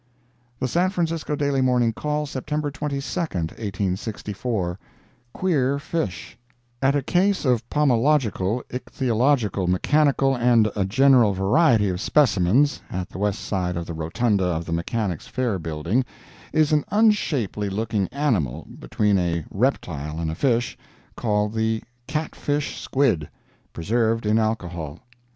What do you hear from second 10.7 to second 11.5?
a general